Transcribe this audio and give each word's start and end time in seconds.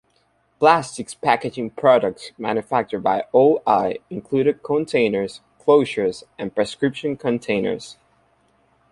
Plastics 0.57 1.13
packaging 1.13 1.69
products 1.69 2.31
manufactured 2.39 3.01
by 3.01 3.23
O-I 3.35 3.99
included 4.09 4.63
containers, 4.63 5.41
closures, 5.61 6.23
and 6.39 6.55
prescription 6.55 7.15
containers. 7.15 7.97